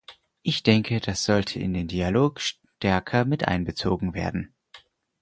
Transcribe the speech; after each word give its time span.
Ich 0.41 0.63
denke, 0.63 0.99
das 0.99 1.25
sollte 1.25 1.59
in 1.59 1.75
den 1.75 1.87
Dialog 1.87 2.39
stärker 2.41 3.23
miteinbezogen 3.23 4.15
werden. 4.15 4.55